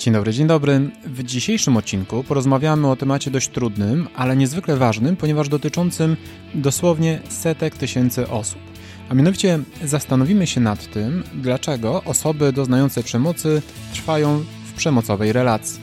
Dzień 0.00 0.14
dobry, 0.14 0.32
dzień 0.32 0.46
dobry. 0.46 0.90
W 1.04 1.22
dzisiejszym 1.22 1.76
odcinku 1.76 2.24
porozmawiamy 2.24 2.90
o 2.90 2.96
temacie 2.96 3.30
dość 3.30 3.48
trudnym, 3.48 4.08
ale 4.14 4.36
niezwykle 4.36 4.76
ważnym, 4.76 5.16
ponieważ 5.16 5.48
dotyczącym 5.48 6.16
dosłownie 6.54 7.20
setek 7.28 7.76
tysięcy 7.76 8.28
osób. 8.28 8.60
A 9.08 9.14
mianowicie 9.14 9.58
zastanowimy 9.84 10.46
się 10.46 10.60
nad 10.60 10.90
tym, 10.90 11.24
dlaczego 11.34 12.02
osoby 12.04 12.52
doznające 12.52 13.02
przemocy 13.02 13.62
trwają 13.92 14.44
w 14.66 14.72
przemocowej 14.72 15.32
relacji. 15.32 15.80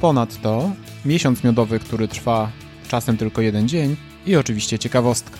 Ponadto 0.00 0.72
miesiąc 1.04 1.44
miodowy, 1.44 1.78
który 1.78 2.08
trwa 2.08 2.52
czasem 2.88 3.16
tylko 3.16 3.42
jeden 3.42 3.68
dzień 3.68 3.96
i 4.26 4.36
oczywiście 4.36 4.78
ciekawostka. 4.78 5.38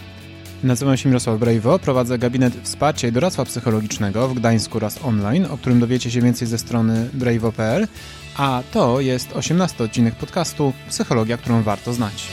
Nazywam 0.64 0.96
się 0.96 1.08
Mirosław 1.08 1.38
Brejwo, 1.38 1.79
prowadzę 1.79 2.18
gabinet 2.18 2.54
wsparcia 2.62 3.09
i 3.09 3.12
doradztwa 3.12 3.45
psychologicznego 3.45 4.29
w 4.29 4.34
Gdańsku 4.34 4.77
oraz 4.79 5.04
online, 5.04 5.46
o 5.50 5.56
którym 5.56 5.80
dowiecie 5.80 6.10
się 6.10 6.20
więcej 6.20 6.48
ze 6.48 6.59
strony 6.59 7.09
brejwo.pl, 7.12 7.88
a 8.37 8.62
to 8.73 9.01
jest 9.01 9.32
18 9.32 9.84
odcinek 9.84 10.15
podcastu 10.15 10.73
Psychologia, 10.88 11.37
którą 11.37 11.62
warto 11.62 11.92
znać. 11.92 12.28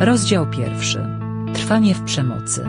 Rozdział 0.00 0.50
pierwszy. 0.50 1.06
Trwanie 1.54 1.94
w 1.94 2.04
przemocy. 2.04 2.66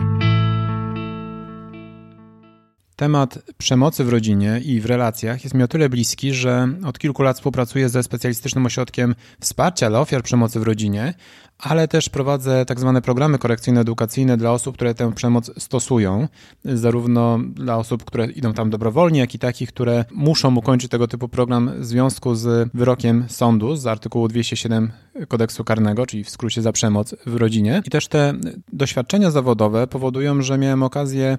Temat 2.95 3.39
przemocy 3.57 4.03
w 4.03 4.09
rodzinie 4.09 4.61
i 4.65 4.81
w 4.81 4.85
relacjach 4.85 5.43
jest 5.43 5.55
mi 5.55 5.63
o 5.63 5.67
tyle 5.67 5.89
bliski, 5.89 6.33
że 6.33 6.67
od 6.85 6.99
kilku 6.99 7.23
lat 7.23 7.37
współpracuję 7.37 7.89
ze 7.89 8.03
specjalistycznym 8.03 8.65
ośrodkiem 8.65 9.15
wsparcia 9.39 9.89
dla 9.89 9.99
ofiar 9.99 10.23
przemocy 10.23 10.59
w 10.59 10.63
rodzinie, 10.63 11.13
ale 11.59 11.87
też 11.87 12.09
prowadzę 12.09 12.65
tak 12.65 12.79
zwane 12.79 13.01
programy 13.01 13.37
korekcyjno-edukacyjne 13.37 14.37
dla 14.37 14.51
osób, 14.51 14.75
które 14.75 14.93
tę 14.93 15.13
przemoc 15.13 15.51
stosują, 15.57 16.27
zarówno 16.65 17.39
dla 17.53 17.77
osób, 17.77 18.05
które 18.05 18.25
idą 18.25 18.53
tam 18.53 18.69
dobrowolnie, 18.69 19.19
jak 19.19 19.35
i 19.35 19.39
takich, 19.39 19.69
które 19.69 20.05
muszą 20.11 20.55
ukończyć 20.55 20.91
tego 20.91 21.07
typu 21.07 21.27
program 21.29 21.71
w 21.79 21.85
związku 21.85 22.35
z 22.35 22.69
wyrokiem 22.73 23.25
sądu 23.27 23.75
z 23.75 23.87
artykułu 23.87 24.27
207 24.27 24.91
kodeksu 25.27 25.63
karnego, 25.63 26.05
czyli 26.05 26.23
w 26.23 26.29
skrócie 26.29 26.61
za 26.61 26.71
przemoc 26.71 27.15
w 27.25 27.35
rodzinie. 27.35 27.81
I 27.85 27.89
też 27.89 28.07
te 28.07 28.33
doświadczenia 28.73 29.31
zawodowe 29.31 29.87
powodują, 29.87 30.41
że 30.41 30.57
miałem 30.57 30.83
okazję 30.83 31.37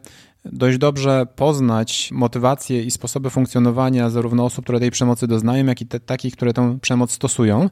dość 0.53 0.79
dobrze 0.79 1.27
poznać 1.37 2.09
motywacje 2.13 2.83
i 2.83 2.91
sposoby 2.91 3.31
funkcjonowania 3.31 4.11
zarówno 4.11 4.45
osób, 4.45 4.65
które 4.65 4.81
tej 4.81 4.91
przemocy 4.91 5.27
doznają, 5.27 5.67
jak 5.67 5.81
i 5.81 5.87
te, 5.87 6.01
takich, 6.01 6.37
które 6.37 6.53
tę 6.53 6.79
przemoc 6.81 7.13
stosują. 7.13 7.71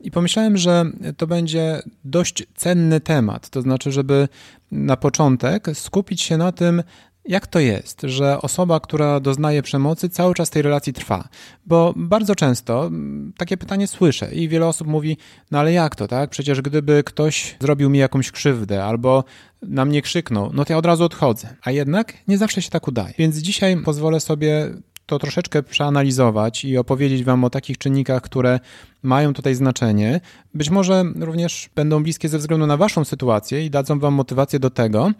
I 0.00 0.10
pomyślałem, 0.10 0.56
że 0.56 0.84
to 1.16 1.26
będzie 1.26 1.82
dość 2.04 2.46
cenny 2.54 3.00
temat. 3.00 3.50
To 3.50 3.62
znaczy, 3.62 3.92
żeby 3.92 4.28
na 4.70 4.96
początek 4.96 5.66
skupić 5.74 6.22
się 6.22 6.36
na 6.36 6.52
tym, 6.52 6.82
jak 7.28 7.46
to 7.46 7.58
jest, 7.60 8.00
że 8.04 8.40
osoba, 8.40 8.80
która 8.80 9.20
doznaje 9.20 9.62
przemocy, 9.62 10.08
cały 10.08 10.34
czas 10.34 10.50
tej 10.50 10.62
relacji 10.62 10.92
trwa? 10.92 11.28
Bo 11.66 11.94
bardzo 11.96 12.34
często 12.34 12.90
takie 13.36 13.56
pytanie 13.56 13.86
słyszę 13.86 14.34
i 14.34 14.48
wiele 14.48 14.66
osób 14.66 14.88
mówi: 14.88 15.16
No 15.50 15.58
ale 15.58 15.72
jak 15.72 15.96
to, 15.96 16.08
tak? 16.08 16.30
Przecież 16.30 16.60
gdyby 16.60 17.02
ktoś 17.04 17.56
zrobił 17.60 17.90
mi 17.90 17.98
jakąś 17.98 18.30
krzywdę 18.30 18.84
albo 18.84 19.24
na 19.62 19.84
mnie 19.84 20.02
krzyknął, 20.02 20.50
no 20.52 20.64
to 20.64 20.72
ja 20.72 20.78
od 20.78 20.86
razu 20.86 21.04
odchodzę. 21.04 21.56
A 21.62 21.70
jednak 21.70 22.12
nie 22.28 22.38
zawsze 22.38 22.62
się 22.62 22.70
tak 22.70 22.88
udaje. 22.88 23.14
Więc 23.18 23.36
dzisiaj 23.36 23.76
pozwolę 23.76 24.20
sobie 24.20 24.70
to 25.06 25.18
troszeczkę 25.18 25.62
przeanalizować 25.62 26.64
i 26.64 26.78
opowiedzieć 26.78 27.24
Wam 27.24 27.44
o 27.44 27.50
takich 27.50 27.78
czynnikach, 27.78 28.22
które 28.22 28.60
mają 29.02 29.32
tutaj 29.32 29.54
znaczenie. 29.54 30.20
Być 30.54 30.70
może 30.70 31.04
również 31.16 31.70
będą 31.74 32.02
bliskie 32.02 32.28
ze 32.28 32.38
względu 32.38 32.66
na 32.66 32.76
Waszą 32.76 33.04
sytuację 33.04 33.66
i 33.66 33.70
dadzą 33.70 33.98
Wam 33.98 34.14
motywację 34.14 34.58
do 34.58 34.70
tego, 34.70 35.10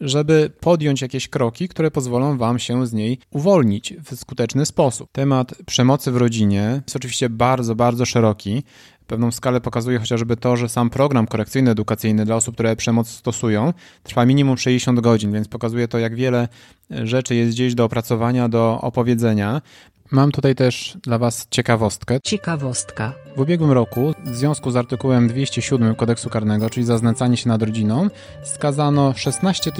żeby 0.00 0.50
podjąć 0.60 1.02
jakieś 1.02 1.28
kroki, 1.28 1.68
które 1.68 1.90
pozwolą 1.90 2.38
Wam 2.38 2.58
się 2.58 2.86
z 2.86 2.92
niej 2.92 3.18
uwolnić 3.30 3.94
w 4.04 4.16
skuteczny 4.16 4.66
sposób. 4.66 5.08
Temat 5.12 5.54
przemocy 5.66 6.10
w 6.12 6.16
rodzinie 6.16 6.82
jest 6.86 6.96
oczywiście 6.96 7.28
bardzo, 7.30 7.74
bardzo 7.74 8.06
szeroki. 8.06 8.62
Pewną 9.06 9.32
skalę 9.32 9.60
pokazuje 9.60 9.98
chociażby 9.98 10.36
to, 10.36 10.56
że 10.56 10.68
sam 10.68 10.90
program 10.90 11.26
korekcyjny-edukacyjny 11.26 12.24
dla 12.24 12.36
osób, 12.36 12.54
które 12.54 12.76
przemoc 12.76 13.08
stosują, 13.08 13.72
trwa 14.02 14.26
minimum 14.26 14.58
60 14.58 15.00
godzin, 15.00 15.32
więc 15.32 15.48
pokazuje 15.48 15.88
to, 15.88 15.98
jak 15.98 16.14
wiele 16.14 16.48
rzeczy 16.90 17.34
jest 17.34 17.52
gdzieś 17.52 17.74
do 17.74 17.84
opracowania, 17.84 18.48
do 18.48 18.80
opowiedzenia. 18.80 19.62
Mam 20.10 20.32
tutaj 20.32 20.54
też 20.54 20.96
dla 21.02 21.18
Was 21.18 21.46
ciekawostkę. 21.50 22.18
Ciekawostka. 22.24 23.12
W 23.36 23.40
ubiegłym 23.40 23.72
roku, 23.72 24.14
w 24.24 24.36
związku 24.36 24.70
z 24.70 24.76
artykułem 24.76 25.28
207 25.28 25.94
kodeksu 25.94 26.30
karnego, 26.30 26.70
czyli 26.70 26.86
za 26.86 26.98
znęcanie 26.98 27.36
się 27.36 27.48
nad 27.48 27.62
rodziną, 27.62 28.08
skazano 28.44 29.14
16 29.16 29.70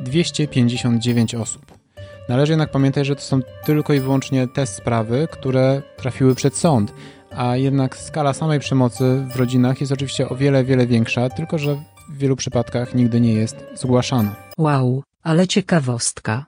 259 0.00 1.34
osób. 1.34 1.80
Należy 2.28 2.52
jednak 2.52 2.70
pamiętać, 2.70 3.06
że 3.06 3.16
to 3.16 3.22
są 3.22 3.40
tylko 3.64 3.94
i 3.94 4.00
wyłącznie 4.00 4.48
te 4.48 4.66
sprawy, 4.66 5.28
które 5.32 5.82
trafiły 5.96 6.34
przed 6.34 6.56
sąd 6.56 6.92
a 7.36 7.56
jednak 7.56 7.96
skala 7.96 8.32
samej 8.32 8.60
przemocy 8.60 9.24
w 9.34 9.36
rodzinach 9.36 9.80
jest 9.80 9.92
oczywiście 9.92 10.28
o 10.28 10.36
wiele, 10.36 10.64
wiele 10.64 10.86
większa, 10.86 11.30
tylko 11.30 11.58
że 11.58 11.74
w 12.08 12.18
wielu 12.18 12.36
przypadkach 12.36 12.94
nigdy 12.94 13.20
nie 13.20 13.34
jest 13.34 13.56
zgłaszana. 13.74 14.36
Wow, 14.58 15.02
ale 15.22 15.46
ciekawostka. 15.46 16.46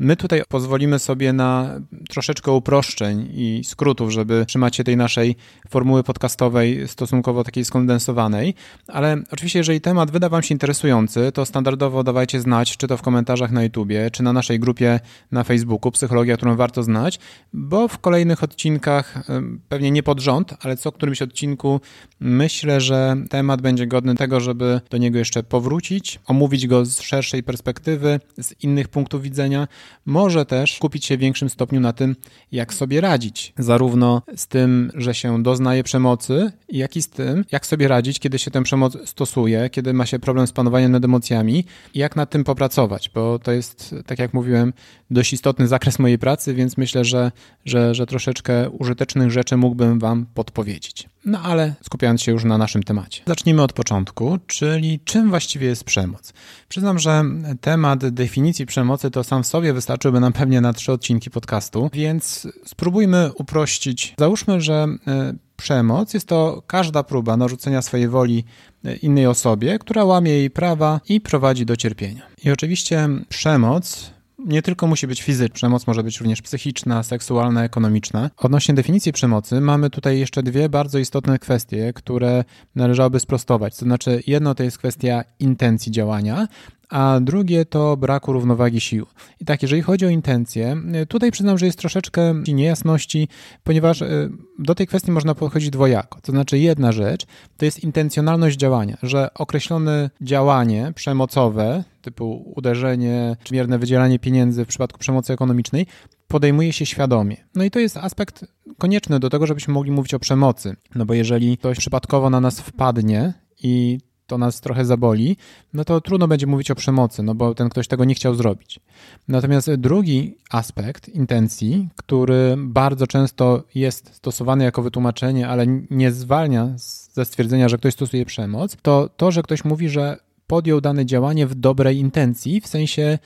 My 0.00 0.16
tutaj 0.16 0.42
pozwolimy 0.48 0.98
sobie 0.98 1.32
na 1.32 1.80
troszeczkę 2.08 2.52
uproszczeń 2.52 3.28
i 3.34 3.62
skrótów, 3.64 4.10
żeby 4.10 4.44
trzymać 4.48 4.76
się 4.76 4.84
tej 4.84 4.96
naszej 4.96 5.36
formuły 5.68 6.02
podcastowej 6.02 6.88
stosunkowo 6.88 7.44
takiej 7.44 7.64
skondensowanej, 7.64 8.54
ale 8.88 9.22
oczywiście 9.30 9.58
jeżeli 9.58 9.80
temat 9.80 10.10
wyda 10.10 10.28
Wam 10.28 10.42
się 10.42 10.54
interesujący, 10.54 11.32
to 11.32 11.46
standardowo 11.46 12.04
dawajcie 12.04 12.40
znać, 12.40 12.76
czy 12.76 12.86
to 12.86 12.96
w 12.96 13.02
komentarzach 13.02 13.50
na 13.50 13.62
YouTubie, 13.62 14.10
czy 14.10 14.22
na 14.22 14.32
naszej 14.32 14.60
grupie 14.60 15.00
na 15.32 15.44
Facebooku 15.44 15.92
Psychologia, 15.92 16.36
którą 16.36 16.56
warto 16.56 16.82
znać, 16.82 17.18
bo 17.52 17.88
w 17.88 17.98
kolejnych 17.98 18.42
odcinkach, 18.42 19.24
pewnie 19.68 19.90
nie 19.90 20.02
pod 20.02 20.20
rząd, 20.20 20.54
ale 20.60 20.76
co 20.76 20.92
którymś 20.92 21.22
odcinku 21.22 21.80
myślę, 22.20 22.80
że 22.80 23.16
temat 23.30 23.62
będzie 23.62 23.86
godny 23.86 24.14
tego, 24.14 24.40
żeby 24.40 24.80
do 24.90 24.98
niego 24.98 25.18
jeszcze 25.18 25.42
powrócić, 25.42 26.20
omówić 26.26 26.66
go 26.66 26.84
z 26.84 27.00
szerszej 27.00 27.42
perspektywy, 27.42 28.20
z 28.38 28.54
innych 28.62 28.88
punktów 28.88 29.22
widzenia, 29.22 29.68
może 30.06 30.46
też 30.46 30.76
skupić 30.76 31.04
się 31.04 31.16
w 31.16 31.20
większym 31.20 31.50
stopniu 31.50 31.80
na 31.80 31.92
tym, 31.92 32.16
jak 32.52 32.74
sobie 32.74 33.00
radzić. 33.00 33.52
Zarówno 33.58 34.22
z 34.36 34.46
tym, 34.46 34.90
że 34.94 35.14
się 35.14 35.42
doznaje 35.42 35.82
przemocy, 35.82 36.52
jak 36.68 36.96
i 36.96 37.02
z 37.02 37.08
tym, 37.08 37.44
jak 37.52 37.66
sobie 37.66 37.88
radzić, 37.88 38.20
kiedy 38.20 38.38
się 38.38 38.50
tę 38.50 38.62
przemoc 38.62 39.08
stosuje, 39.08 39.70
kiedy 39.70 39.92
ma 39.92 40.06
się 40.06 40.18
problem 40.18 40.46
z 40.46 40.52
panowaniem 40.52 40.92
nad 40.92 41.04
emocjami 41.04 41.64
i 41.94 41.98
jak 41.98 42.16
nad 42.16 42.30
tym 42.30 42.44
popracować, 42.44 43.10
bo 43.14 43.38
to 43.38 43.52
jest, 43.52 43.94
tak 44.06 44.18
jak 44.18 44.34
mówiłem, 44.34 44.72
dość 45.10 45.32
istotny 45.32 45.68
zakres 45.68 45.98
mojej 45.98 46.18
pracy, 46.18 46.54
więc 46.54 46.76
myślę, 46.76 47.04
że, 47.04 47.32
że, 47.64 47.94
że 47.94 48.06
troszeczkę 48.06 48.70
użytecznych 48.70 49.30
rzeczy 49.30 49.56
mógłbym 49.56 49.98
Wam 49.98 50.26
podpowiedzieć. 50.34 51.08
No 51.28 51.40
ale 51.42 51.74
skupiając 51.82 52.22
się 52.22 52.32
już 52.32 52.44
na 52.44 52.58
naszym 52.58 52.82
temacie. 52.82 53.22
Zacznijmy 53.26 53.62
od 53.62 53.72
początku, 53.72 54.38
czyli 54.46 55.00
czym 55.04 55.30
właściwie 55.30 55.66
jest 55.66 55.84
przemoc. 55.84 56.32
Przyznam, 56.68 56.98
że 56.98 57.24
temat 57.60 58.08
definicji 58.08 58.66
przemocy 58.66 59.10
to 59.10 59.24
sam 59.24 59.42
w 59.42 59.46
sobie 59.46 59.72
wystarczyłby 59.72 60.20
nam 60.20 60.32
pewnie 60.32 60.60
na 60.60 60.72
trzy 60.72 60.92
odcinki 60.92 61.30
podcastu, 61.30 61.90
więc 61.92 62.48
spróbujmy 62.64 63.30
uprościć. 63.34 64.14
Załóżmy, 64.18 64.60
że 64.60 64.86
e, 65.06 65.34
przemoc 65.56 66.14
jest 66.14 66.28
to 66.28 66.62
każda 66.66 67.02
próba 67.02 67.36
narzucenia 67.36 67.82
swojej 67.82 68.08
woli 68.08 68.44
e, 68.84 68.96
innej 68.96 69.26
osobie, 69.26 69.78
która 69.78 70.04
łamie 70.04 70.30
jej 70.30 70.50
prawa 70.50 71.00
i 71.08 71.20
prowadzi 71.20 71.66
do 71.66 71.76
cierpienia. 71.76 72.22
I 72.44 72.50
oczywiście 72.50 73.08
przemoc 73.28 74.10
nie 74.38 74.62
tylko 74.62 74.86
musi 74.86 75.06
być 75.06 75.22
fizyczna, 75.22 75.54
przemoc 75.54 75.86
może 75.86 76.02
być 76.02 76.18
również 76.18 76.42
psychiczna, 76.42 77.02
seksualna, 77.02 77.64
ekonomiczna. 77.64 78.30
Odnośnie 78.36 78.74
definicji 78.74 79.12
przemocy 79.12 79.60
mamy 79.60 79.90
tutaj 79.90 80.18
jeszcze 80.18 80.42
dwie 80.42 80.68
bardzo 80.68 80.98
istotne 80.98 81.38
kwestie, 81.38 81.92
które 81.92 82.44
należałoby 82.74 83.20
sprostować. 83.20 83.76
To 83.76 83.84
znaczy, 83.84 84.22
jedno 84.26 84.54
to 84.54 84.62
jest 84.62 84.78
kwestia 84.78 85.24
intencji 85.38 85.92
działania, 85.92 86.48
a 86.88 87.20
drugie 87.20 87.64
to 87.64 87.96
braku 87.96 88.32
równowagi 88.32 88.80
sił. 88.80 89.06
I 89.40 89.44
tak, 89.44 89.62
jeżeli 89.62 89.82
chodzi 89.82 90.06
o 90.06 90.08
intencje, 90.08 90.76
tutaj 91.08 91.30
przyznam, 91.30 91.58
że 91.58 91.66
jest 91.66 91.78
troszeczkę 91.78 92.34
niejasności, 92.48 93.28
ponieważ 93.64 94.02
e, 94.02 94.28
do 94.58 94.74
tej 94.74 94.86
kwestii 94.86 95.10
można 95.10 95.34
podchodzić 95.34 95.70
dwojako. 95.70 96.20
To 96.20 96.32
znaczy, 96.32 96.58
jedna 96.58 96.92
rzecz 96.92 97.26
to 97.56 97.64
jest 97.64 97.84
intencjonalność 97.84 98.56
działania, 98.56 98.96
że 99.02 99.34
określone 99.34 100.10
działanie 100.20 100.92
przemocowe, 100.94 101.84
typu 102.02 102.52
uderzenie 102.56 103.36
czy 103.42 103.54
mierne 103.54 103.78
wydzielanie 103.78 104.18
pieniędzy 104.18 104.64
w 104.64 104.68
przypadku 104.68 104.98
przemocy 104.98 105.32
ekonomicznej, 105.32 105.86
podejmuje 106.28 106.72
się 106.72 106.86
świadomie. 106.86 107.36
No 107.54 107.64
i 107.64 107.70
to 107.70 107.78
jest 107.78 107.96
aspekt 107.96 108.44
konieczny 108.78 109.20
do 109.20 109.30
tego, 109.30 109.46
żebyśmy 109.46 109.74
mogli 109.74 109.90
mówić 109.90 110.14
o 110.14 110.18
przemocy. 110.18 110.76
No 110.94 111.06
bo 111.06 111.14
jeżeli 111.14 111.58
ktoś 111.58 111.78
przypadkowo 111.78 112.30
na 112.30 112.40
nas 112.40 112.60
wpadnie 112.60 113.32
i 113.62 113.98
to 114.28 114.38
nas 114.38 114.60
trochę 114.60 114.84
zaboli, 114.84 115.36
no 115.74 115.84
to 115.84 116.00
trudno 116.00 116.28
będzie 116.28 116.46
mówić 116.46 116.70
o 116.70 116.74
przemocy, 116.74 117.22
no 117.22 117.34
bo 117.34 117.54
ten 117.54 117.68
ktoś 117.68 117.88
tego 117.88 118.04
nie 118.04 118.14
chciał 118.14 118.34
zrobić. 118.34 118.80
Natomiast 119.28 119.74
drugi 119.74 120.36
aspekt 120.50 121.08
intencji, 121.08 121.88
który 121.96 122.54
bardzo 122.58 123.06
często 123.06 123.62
jest 123.74 124.14
stosowany 124.14 124.64
jako 124.64 124.82
wytłumaczenie, 124.82 125.48
ale 125.48 125.66
nie 125.90 126.12
zwalnia 126.12 126.68
ze 127.12 127.24
stwierdzenia, 127.24 127.68
że 127.68 127.78
ktoś 127.78 127.94
stosuje 127.94 128.24
przemoc, 128.24 128.76
to 128.82 129.10
to, 129.16 129.30
że 129.30 129.42
ktoś 129.42 129.64
mówi, 129.64 129.88
że 129.88 130.16
podjął 130.46 130.80
dane 130.80 131.06
działanie 131.06 131.46
w 131.46 131.54
dobrej 131.54 131.98
intencji, 131.98 132.60
w 132.60 132.66
sensie, 132.66 133.18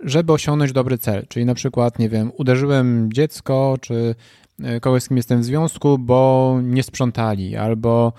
żeby 0.00 0.32
osiągnąć 0.32 0.72
dobry 0.72 0.98
cel. 0.98 1.26
Czyli 1.28 1.44
na 1.44 1.54
przykład, 1.54 1.98
nie 1.98 2.08
wiem, 2.08 2.32
uderzyłem 2.36 3.12
dziecko, 3.12 3.76
czy 3.80 4.14
e, 4.62 4.80
kogoś, 4.80 5.02
z 5.02 5.08
kim 5.08 5.16
jestem 5.16 5.40
w 5.40 5.44
związku, 5.44 5.98
bo 5.98 6.58
nie 6.62 6.82
sprzątali, 6.82 7.56
albo 7.56 8.12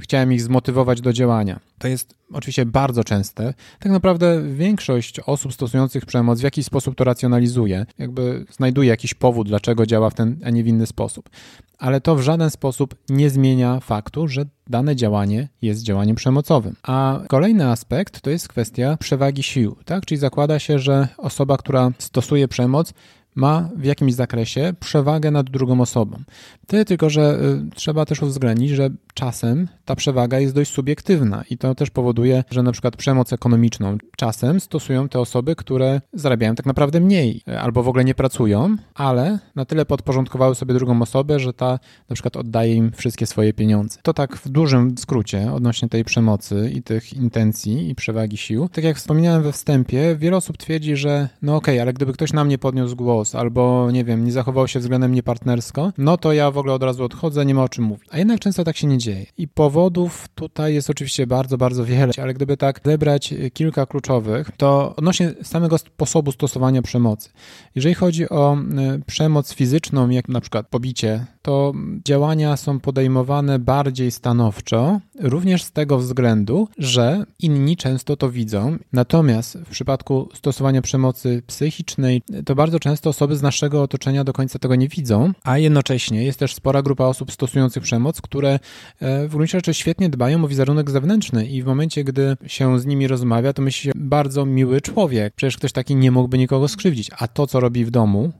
chciałem 0.00 0.32
ich 0.32 0.42
zmotywować 0.42 1.00
do 1.00 1.12
działania. 1.12 1.60
To 1.78 1.88
jest 1.88 2.14
oczywiście 2.32 2.66
bardzo 2.66 3.04
częste. 3.04 3.54
Tak 3.80 3.92
naprawdę 3.92 4.42
większość 4.54 5.20
osób 5.20 5.52
stosujących 5.54 6.06
przemoc 6.06 6.40
w 6.40 6.42
jakiś 6.42 6.66
sposób 6.66 6.94
to 6.94 7.04
racjonalizuje, 7.04 7.86
jakby 7.98 8.44
znajduje 8.50 8.88
jakiś 8.88 9.14
powód, 9.14 9.48
dlaczego 9.48 9.86
działa 9.86 10.10
w 10.10 10.14
ten, 10.14 10.36
a 10.44 10.50
nie 10.50 10.64
w 10.64 10.66
inny 10.66 10.86
sposób. 10.86 11.30
Ale 11.78 12.00
to 12.00 12.16
w 12.16 12.22
żaden 12.22 12.50
sposób 12.50 12.94
nie 13.08 13.30
zmienia 13.30 13.80
faktu, 13.80 14.28
że 14.28 14.44
dane 14.66 14.96
działanie 14.96 15.48
jest 15.62 15.82
działaniem 15.82 16.16
przemocowym. 16.16 16.76
A 16.82 17.20
kolejny 17.28 17.68
aspekt 17.68 18.20
to 18.20 18.30
jest 18.30 18.48
kwestia 18.48 18.96
przewagi 18.96 19.42
sił, 19.42 19.76
tak? 19.84 20.06
Czyli 20.06 20.18
zakłada 20.18 20.58
się, 20.58 20.78
że 20.78 21.08
osoba, 21.18 21.56
która 21.56 21.90
stosuje 21.98 22.48
przemoc, 22.48 22.92
ma 23.34 23.68
w 23.76 23.84
jakimś 23.84 24.14
zakresie 24.14 24.74
przewagę 24.80 25.30
nad 25.30 25.50
drugą 25.50 25.80
osobą. 25.80 26.18
Tyle 26.66 26.84
tylko, 26.84 27.10
że 27.10 27.38
y, 27.70 27.74
trzeba 27.74 28.06
też 28.06 28.22
uwzględnić, 28.22 28.70
że 28.70 28.90
czasem 29.14 29.68
ta 29.84 29.96
przewaga 29.96 30.38
jest 30.38 30.54
dość 30.54 30.72
subiektywna 30.72 31.44
i 31.50 31.58
to 31.58 31.74
też 31.74 31.90
powoduje, 31.90 32.44
że 32.50 32.62
na 32.62 32.72
przykład 32.72 32.96
przemoc 32.96 33.32
ekonomiczną 33.32 33.98
czasem 34.16 34.60
stosują 34.60 35.08
te 35.08 35.20
osoby, 35.20 35.56
które 35.56 36.00
zarabiają 36.12 36.54
tak 36.54 36.66
naprawdę 36.66 37.00
mniej 37.00 37.42
albo 37.60 37.82
w 37.82 37.88
ogóle 37.88 38.04
nie 38.04 38.14
pracują, 38.14 38.76
ale 38.94 39.38
na 39.54 39.64
tyle 39.64 39.86
podporządkowały 39.86 40.54
sobie 40.54 40.74
drugą 40.74 41.02
osobę, 41.02 41.40
że 41.40 41.52
ta 41.52 41.78
na 42.08 42.14
przykład 42.14 42.36
oddaje 42.36 42.74
im 42.74 42.92
wszystkie 42.92 43.26
swoje 43.26 43.52
pieniądze. 43.52 43.98
To 44.02 44.14
tak 44.14 44.36
w 44.36 44.48
dużym 44.48 44.98
skrócie 44.98 45.52
odnośnie 45.52 45.88
tej 45.88 46.04
przemocy 46.04 46.70
i 46.74 46.82
tych 46.82 47.12
intencji 47.12 47.90
i 47.90 47.94
przewagi 47.94 48.36
sił. 48.36 48.68
Tak 48.68 48.84
jak 48.84 48.96
wspominałem 48.96 49.42
we 49.42 49.52
wstępie, 49.52 50.16
wiele 50.16 50.36
osób 50.36 50.56
twierdzi, 50.56 50.96
że 50.96 51.28
no 51.42 51.56
okej, 51.56 51.74
okay, 51.74 51.82
ale 51.82 51.92
gdyby 51.92 52.12
ktoś 52.12 52.32
na 52.32 52.44
mnie 52.44 52.58
podniósł 52.58 52.96
albo 53.34 53.90
nie 53.90 54.04
wiem, 54.04 54.24
nie 54.24 54.32
zachował 54.32 54.68
się 54.68 54.80
względem 54.80 55.10
mnie 55.10 55.22
partnersko, 55.22 55.92
no 55.98 56.16
to 56.16 56.32
ja 56.32 56.50
w 56.50 56.58
ogóle 56.58 56.74
od 56.74 56.82
razu 56.82 57.04
odchodzę, 57.04 57.46
nie 57.46 57.54
ma 57.54 57.62
o 57.62 57.68
czym 57.68 57.84
mówić. 57.84 58.08
A 58.10 58.18
jednak 58.18 58.40
często 58.40 58.64
tak 58.64 58.76
się 58.76 58.86
nie 58.86 58.98
dzieje. 58.98 59.26
I 59.38 59.48
powodów 59.48 60.28
tutaj 60.34 60.74
jest 60.74 60.90
oczywiście 60.90 61.26
bardzo, 61.26 61.58
bardzo 61.58 61.84
wiele, 61.84 62.12
ale 62.22 62.34
gdyby 62.34 62.56
tak 62.56 62.80
zebrać 62.84 63.34
kilka 63.52 63.86
kluczowych, 63.86 64.50
to 64.56 64.94
odnośnie 64.96 65.34
samego 65.42 65.78
sposobu 65.78 66.32
stosowania 66.32 66.82
przemocy. 66.82 67.30
Jeżeli 67.74 67.94
chodzi 67.94 68.28
o 68.28 68.56
y, 68.98 69.02
przemoc 69.06 69.54
fizyczną, 69.54 70.08
jak 70.08 70.28
na 70.28 70.40
przykład 70.40 70.68
pobicie, 70.68 71.26
to 71.42 71.72
działania 72.04 72.56
są 72.56 72.80
podejmowane 72.80 73.58
bardziej 73.58 74.10
stanowczo, 74.10 75.00
również 75.20 75.62
z 75.62 75.72
tego 75.72 75.98
względu, 75.98 76.68
że 76.78 77.24
inni 77.38 77.76
często 77.76 78.16
to 78.16 78.30
widzą. 78.30 78.76
Natomiast 78.92 79.58
w 79.58 79.70
przypadku 79.70 80.28
stosowania 80.34 80.82
przemocy 80.82 81.42
psychicznej, 81.46 82.22
to 82.44 82.54
bardzo 82.54 82.80
często 82.80 83.10
osoby 83.10 83.36
z 83.36 83.42
naszego 83.42 83.82
otoczenia 83.82 84.24
do 84.24 84.32
końca 84.32 84.58
tego 84.58 84.74
nie 84.74 84.88
widzą, 84.88 85.32
a 85.44 85.58
jednocześnie 85.58 86.24
jest 86.24 86.38
też 86.38 86.54
spora 86.54 86.82
grupa 86.82 87.04
osób 87.04 87.32
stosujących 87.32 87.82
przemoc, 87.82 88.20
które 88.20 88.58
e, 89.00 89.28
w 89.28 89.30
gruncie 89.30 89.58
rzeczy 89.58 89.74
świetnie 89.74 90.08
dbają 90.08 90.44
o 90.44 90.48
wizerunek 90.48 90.90
zewnętrzny 90.90 91.46
i 91.46 91.62
w 91.62 91.66
momencie, 91.66 92.04
gdy 92.04 92.36
się 92.46 92.80
z 92.80 92.86
nimi 92.86 93.06
rozmawia, 93.06 93.52
to 93.52 93.62
myśli 93.62 93.82
się 93.82 93.92
bardzo 93.94 94.46
miły 94.46 94.80
człowiek. 94.80 95.34
Przecież 95.34 95.56
ktoś 95.56 95.72
taki 95.72 95.96
nie 95.96 96.10
mógłby 96.10 96.38
nikogo 96.38 96.68
skrzywdzić, 96.68 97.10
a 97.18 97.28
to, 97.28 97.46
co 97.46 97.60
robi 97.60 97.84
w 97.84 97.90
domu, 97.90 98.32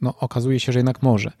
no, 0.00 0.14
okazuje 0.18 0.60
się, 0.60 0.72
że 0.72 0.78
jednak 0.78 1.02
może. 1.02 1.32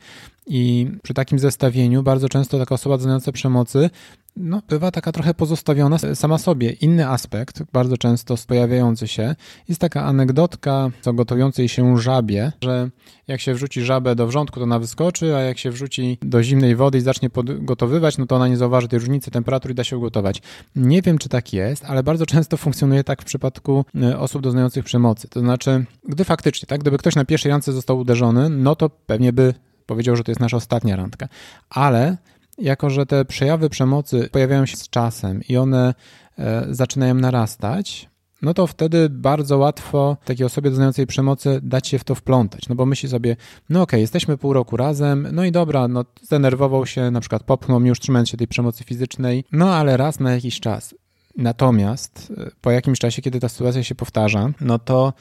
I 0.46 0.90
przy 1.02 1.14
takim 1.14 1.38
zestawieniu 1.38 2.02
bardzo 2.02 2.28
często 2.28 2.58
taka 2.58 2.74
osoba 2.74 2.96
doznająca 2.96 3.32
przemocy 3.32 3.90
no, 4.36 4.62
bywa 4.68 4.90
taka 4.90 5.12
trochę 5.12 5.34
pozostawiona 5.34 5.98
sama 5.98 6.38
sobie. 6.38 6.70
Inny 6.70 7.08
aspekt, 7.08 7.62
bardzo 7.72 7.96
często 7.96 8.34
pojawiający 8.46 9.08
się, 9.08 9.34
jest 9.68 9.80
taka 9.80 10.04
anegdotka 10.04 10.90
o 11.06 11.12
gotującej 11.12 11.68
się 11.68 11.98
żabie, 11.98 12.52
że 12.62 12.90
jak 13.28 13.40
się 13.40 13.54
wrzuci 13.54 13.82
żabę 13.82 14.14
do 14.14 14.26
wrzątku, 14.26 14.60
to 14.60 14.64
ona 14.64 14.78
wyskoczy, 14.78 15.36
a 15.36 15.40
jak 15.40 15.58
się 15.58 15.70
wrzuci 15.70 16.18
do 16.22 16.42
zimnej 16.42 16.76
wody 16.76 16.98
i 16.98 17.00
zacznie 17.00 17.30
gotowywać, 17.58 18.18
no 18.18 18.26
to 18.26 18.36
ona 18.36 18.48
nie 18.48 18.56
zauważy 18.56 18.88
tej 18.88 18.98
różnicy 18.98 19.30
temperatury 19.30 19.72
i 19.72 19.74
da 19.74 19.84
się 19.84 19.98
ugotować. 19.98 20.42
Nie 20.76 21.02
wiem, 21.02 21.18
czy 21.18 21.28
tak 21.28 21.52
jest, 21.52 21.84
ale 21.84 22.02
bardzo 22.02 22.26
często 22.26 22.56
funkcjonuje 22.56 23.04
tak 23.04 23.22
w 23.22 23.24
przypadku 23.24 23.84
y, 24.02 24.18
osób 24.18 24.42
doznających 24.42 24.84
przemocy. 24.84 25.28
To 25.28 25.40
znaczy, 25.40 25.84
gdy 26.08 26.24
faktycznie, 26.24 26.66
tak, 26.66 26.80
gdyby 26.80 26.98
ktoś 26.98 27.14
na 27.14 27.24
pierwszej 27.24 27.50
randce 27.50 27.72
został 27.72 27.98
uderzony, 27.98 28.50
no 28.50 28.76
to 28.76 28.90
pewnie 28.90 29.32
by 29.32 29.54
powiedział, 29.86 30.16
że 30.16 30.24
to 30.24 30.30
jest 30.30 30.40
nasza 30.40 30.56
ostatnia 30.56 30.96
randka. 30.96 31.28
Ale 31.70 32.16
jako, 32.58 32.90
że 32.90 33.06
te 33.06 33.24
przejawy 33.24 33.70
przemocy 33.70 34.28
pojawiają 34.32 34.66
się 34.66 34.76
z 34.76 34.88
czasem 34.88 35.42
i 35.48 35.56
one 35.56 35.94
e, 36.38 36.66
zaczynają 36.70 37.14
narastać, 37.14 38.08
no 38.42 38.54
to 38.54 38.66
wtedy 38.66 39.08
bardzo 39.10 39.58
łatwo 39.58 40.16
takiej 40.24 40.46
osobie 40.46 40.70
doznającej 40.70 41.06
przemocy 41.06 41.60
dać 41.62 41.88
się 41.88 41.98
w 41.98 42.04
to 42.04 42.14
wplątać, 42.14 42.68
no 42.68 42.74
bo 42.74 42.86
myśli 42.86 43.08
sobie, 43.08 43.36
no 43.70 43.82
okej, 43.82 43.90
okay, 43.90 44.00
jesteśmy 44.00 44.36
pół 44.38 44.52
roku 44.52 44.76
razem, 44.76 45.28
no 45.32 45.44
i 45.44 45.52
dobra, 45.52 45.88
no 45.88 46.04
zdenerwował 46.22 46.86
się, 46.86 47.10
na 47.10 47.20
przykład 47.20 47.42
popchnął 47.42 47.80
mnie 47.80 47.88
już 47.88 48.00
trzymając 48.00 48.28
się 48.28 48.36
tej 48.36 48.48
przemocy 48.48 48.84
fizycznej, 48.84 49.44
no 49.52 49.74
ale 49.74 49.96
raz 49.96 50.20
na 50.20 50.34
jakiś 50.34 50.60
czas. 50.60 50.94
Natomiast 51.36 52.32
e, 52.38 52.50
po 52.60 52.70
jakimś 52.70 52.98
czasie, 52.98 53.22
kiedy 53.22 53.40
ta 53.40 53.48
sytuacja 53.48 53.82
się 53.82 53.94
powtarza, 53.94 54.50
no 54.60 54.78
to 54.78 55.12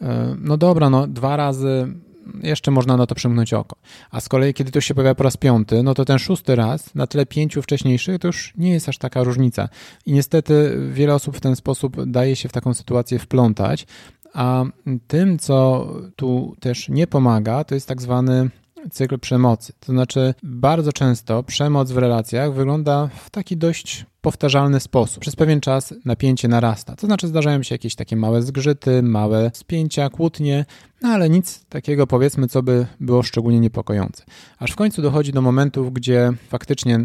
e, 0.00 0.36
no 0.38 0.56
dobra, 0.56 0.90
no 0.90 1.06
dwa 1.06 1.36
razy 1.36 1.94
jeszcze 2.42 2.70
można 2.70 2.96
na 2.96 3.06
to 3.06 3.14
przymknąć 3.14 3.54
oko. 3.54 3.76
A 4.10 4.20
z 4.20 4.28
kolei, 4.28 4.54
kiedy 4.54 4.70
to 4.70 4.80
się 4.80 4.94
pojawia 4.94 5.14
po 5.14 5.24
raz 5.24 5.36
piąty, 5.36 5.82
no 5.82 5.94
to 5.94 6.04
ten 6.04 6.18
szósty 6.18 6.56
raz 6.56 6.94
na 6.94 7.06
tle 7.06 7.26
pięciu 7.26 7.62
wcześniejszych 7.62 8.18
to 8.18 8.28
już 8.28 8.52
nie 8.56 8.72
jest 8.72 8.88
aż 8.88 8.98
taka 8.98 9.22
różnica. 9.22 9.68
I 10.06 10.12
niestety 10.12 10.78
wiele 10.92 11.14
osób 11.14 11.36
w 11.36 11.40
ten 11.40 11.56
sposób 11.56 12.04
daje 12.04 12.36
się 12.36 12.48
w 12.48 12.52
taką 12.52 12.74
sytuację 12.74 13.18
wplątać, 13.18 13.86
a 14.34 14.64
tym, 15.06 15.38
co 15.38 15.88
tu 16.16 16.56
też 16.60 16.88
nie 16.88 17.06
pomaga, 17.06 17.64
to 17.64 17.74
jest 17.74 17.88
tak 17.88 18.02
zwany 18.02 18.50
cykl 18.90 19.18
przemocy. 19.18 19.72
To 19.80 19.92
znaczy, 19.92 20.34
bardzo 20.42 20.92
często 20.92 21.42
przemoc 21.42 21.90
w 21.90 21.98
relacjach 21.98 22.54
wygląda 22.54 23.08
w 23.24 23.30
taki 23.30 23.56
dość 23.56 24.06
powtarzalny 24.20 24.80
sposób. 24.80 25.20
Przez 25.20 25.36
pewien 25.36 25.60
czas 25.60 25.94
napięcie 26.04 26.48
narasta. 26.48 26.96
To 26.96 27.06
znaczy, 27.06 27.28
zdarzają 27.28 27.62
się 27.62 27.74
jakieś 27.74 27.94
takie 27.94 28.16
małe 28.16 28.42
zgrzyty, 28.42 29.02
małe 29.02 29.50
spięcia, 29.54 30.10
kłótnie, 30.10 30.64
no 31.02 31.08
ale 31.08 31.30
nic 31.30 31.64
takiego, 31.64 32.06
powiedzmy, 32.06 32.48
co 32.48 32.62
by 32.62 32.86
było 33.00 33.22
szczególnie 33.22 33.60
niepokojące. 33.60 34.24
Aż 34.58 34.70
w 34.70 34.76
końcu 34.76 35.02
dochodzi 35.02 35.32
do 35.32 35.42
momentów, 35.42 35.92
gdzie 35.92 36.32
faktycznie 36.48 36.98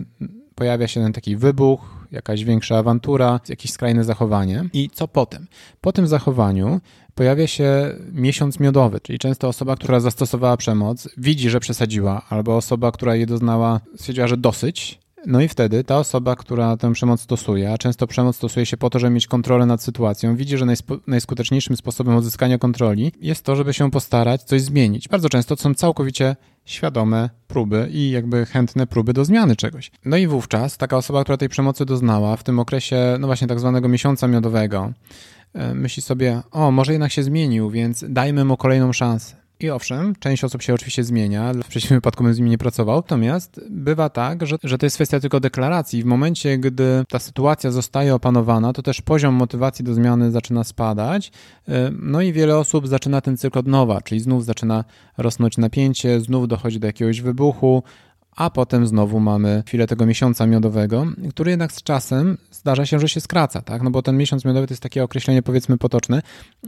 pojawia 0.55 0.87
się 0.87 1.01
ten 1.01 1.13
taki 1.13 1.35
wybuch, 1.35 1.98
jakaś 2.11 2.43
większa 2.43 2.77
awantura, 2.77 3.39
jakieś 3.49 3.71
skrajne 3.71 4.03
zachowanie. 4.03 4.69
I 4.73 4.89
co 4.89 5.07
potem? 5.07 5.47
Po 5.81 5.91
tym 5.91 6.07
zachowaniu 6.07 6.81
pojawia 7.15 7.47
się 7.47 7.95
miesiąc 8.11 8.59
miodowy, 8.59 8.99
czyli 8.99 9.19
często 9.19 9.47
osoba, 9.47 9.75
która 9.75 9.99
zastosowała 9.99 10.57
przemoc, 10.57 11.09
widzi, 11.17 11.49
że 11.49 11.59
przesadziła, 11.59 12.21
albo 12.29 12.57
osoba, 12.57 12.91
która 12.91 13.15
je 13.15 13.25
doznała, 13.25 13.79
stwierdziła, 13.95 14.27
że 14.27 14.37
dosyć. 14.37 14.99
No 15.25 15.41
i 15.41 15.47
wtedy 15.47 15.83
ta 15.83 15.97
osoba, 15.97 16.35
która 16.35 16.77
tę 16.77 16.93
przemoc 16.93 17.21
stosuje, 17.21 17.73
a 17.73 17.77
często 17.77 18.07
przemoc 18.07 18.35
stosuje 18.35 18.65
się 18.65 18.77
po 18.77 18.89
to, 18.89 18.99
żeby 18.99 19.13
mieć 19.13 19.27
kontrolę 19.27 19.65
nad 19.65 19.83
sytuacją, 19.83 20.35
widzi, 20.35 20.57
że 20.57 20.65
najskuteczniejszym 21.07 21.77
sposobem 21.77 22.15
uzyskania 22.15 22.57
kontroli 22.57 23.11
jest 23.21 23.45
to, 23.45 23.55
żeby 23.55 23.73
się 23.73 23.91
postarać 23.91 24.43
coś 24.43 24.61
zmienić. 24.61 25.07
Bardzo 25.07 25.29
często 25.29 25.55
to 25.55 25.61
są 25.61 25.73
całkowicie 25.73 26.35
świadome 26.65 27.29
próby 27.47 27.89
i 27.91 28.11
jakby 28.11 28.45
chętne 28.45 28.87
próby 28.87 29.13
do 29.13 29.25
zmiany 29.25 29.55
czegoś. 29.55 29.91
No 30.05 30.17
i 30.17 30.27
wówczas 30.27 30.77
taka 30.77 30.97
osoba, 30.97 31.23
która 31.23 31.37
tej 31.37 31.49
przemocy 31.49 31.85
doznała 31.85 32.37
w 32.37 32.43
tym 32.43 32.59
okresie, 32.59 33.17
no 33.19 33.27
właśnie 33.27 33.47
tak 33.47 33.59
zwanego 33.59 33.87
miesiąca 33.87 34.27
miodowego, 34.27 34.93
E, 35.53 35.73
myśli 35.73 36.03
sobie, 36.03 36.41
o, 36.51 36.71
może 36.71 36.91
jednak 36.91 37.11
się 37.11 37.23
zmienił, 37.23 37.69
więc 37.69 38.05
dajmy 38.09 38.45
mu 38.45 38.57
kolejną 38.57 38.93
szansę. 38.93 39.35
I 39.61 39.69
owszem, 39.69 40.15
część 40.19 40.43
osób 40.43 40.61
się 40.61 40.73
oczywiście 40.73 41.03
zmienia, 41.03 41.53
w 41.53 41.67
przeciwnym 41.67 41.97
wypadku 41.97 42.23
bym 42.23 42.33
z 42.33 42.37
nimi 42.37 42.49
nie 42.49 42.57
pracował, 42.57 42.95
natomiast 42.95 43.61
bywa 43.69 44.09
tak, 44.09 44.45
że, 44.45 44.57
że 44.63 44.77
to 44.77 44.85
jest 44.85 44.95
kwestia 44.95 45.19
tylko 45.19 45.39
deklaracji. 45.39 46.03
W 46.03 46.05
momencie, 46.05 46.57
gdy 46.57 47.03
ta 47.09 47.19
sytuacja 47.19 47.71
zostaje 47.71 48.15
opanowana, 48.15 48.73
to 48.73 48.81
też 48.81 49.01
poziom 49.01 49.35
motywacji 49.35 49.85
do 49.85 49.93
zmiany 49.93 50.31
zaczyna 50.31 50.63
spadać, 50.63 51.31
e, 51.67 51.91
no 52.01 52.21
i 52.21 52.33
wiele 52.33 52.57
osób 52.57 52.87
zaczyna 52.87 53.21
ten 53.21 53.37
cykl 53.37 53.59
od 53.59 53.67
nowa, 53.67 54.01
czyli 54.01 54.21
znów 54.21 54.45
zaczyna 54.45 54.83
rosnąć 55.17 55.57
napięcie, 55.57 56.21
znów 56.21 56.47
dochodzi 56.47 56.79
do 56.79 56.87
jakiegoś 56.87 57.21
wybuchu, 57.21 57.83
a 58.39 58.49
potem 58.49 58.87
znowu 58.87 59.19
mamy 59.19 59.63
chwilę 59.67 59.87
tego 59.87 60.05
miesiąca 60.05 60.45
miodowego, 60.47 61.05
który 61.29 61.51
jednak 61.51 61.71
z 61.71 61.83
czasem 61.83 62.37
zdarza 62.51 62.85
się, 62.85 62.99
że 62.99 63.09
się 63.09 63.21
skraca, 63.21 63.61
tak? 63.61 63.81
No 63.81 63.91
bo 63.91 64.01
ten 64.01 64.17
miesiąc 64.17 64.45
miodowy 64.45 64.67
to 64.67 64.73
jest 64.73 64.83
takie 64.83 65.03
określenie 65.03 65.41
powiedzmy 65.41 65.77
potoczne, 65.77 66.21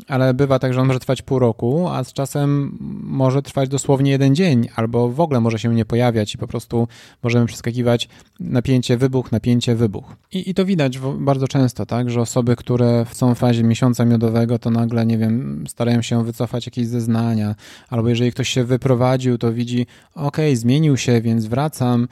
ale 0.08 0.34
bywa 0.34 0.60
tak, 0.60 0.74
że 0.74 0.82
on 0.82 0.88
może 0.88 1.00
trwać 1.00 1.22
pół 1.22 1.40
roku, 1.40 1.88
a 1.90 2.04
z 2.04 2.13
czasem 2.13 2.78
może 3.04 3.42
trwać 3.42 3.70
dosłownie 3.70 4.12
jeden 4.12 4.36
dzień, 4.36 4.68
albo 4.75 5.10
w 5.10 5.20
ogóle 5.20 5.40
może 5.40 5.60
się 5.60 5.75
nie 5.75 5.86
pojawiać 5.86 6.36
i 6.36 6.38
po 6.38 6.48
prostu 6.48 6.88
możemy 7.24 7.46
przeskakiwać 7.46 8.10
napięcie, 8.40 8.98
wybuch, 8.98 9.32
napięcie, 9.32 9.75
wybuch. 9.75 10.16
I, 10.32 10.50
i 10.50 10.54
to 10.54 10.66
widać 10.66 11.00
bardzo 11.00 11.48
często, 11.48 11.86
tak? 11.86 12.10
Że 12.10 12.22
osoby, 12.22 12.56
które 12.56 13.06
są 13.12 13.36
w 13.36 13.38
fazie 13.38 13.63
miesiąca 13.63 14.06
miodowego, 14.06 14.60
to 14.60 14.70
nagle, 14.70 15.06
nie 15.06 15.18
wiem, 15.18 15.63
starają 15.68 16.01
się 16.01 16.25
wycofać 16.25 16.66
jakieś 16.66 16.88
zeznania, 16.88 17.56
albo 17.90 18.10
jeżeli 18.10 18.32
ktoś 18.32 18.50
się 18.50 18.63
wyprowadził, 18.63 19.38
to 19.38 19.54
widzi, 19.54 19.86
okej, 20.16 20.28
okay, 20.28 20.58
zmienił 20.58 20.98
się, 20.98 21.22
więc 21.22 21.46
wraca 21.46 21.61
wracam. 21.62 22.08